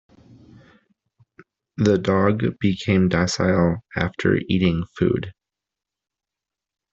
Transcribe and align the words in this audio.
The 1.77 1.99
dog 1.99 2.57
became 2.59 3.07
docile 3.07 3.83
after 3.95 4.37
eating 4.49 4.83
food. 4.97 5.31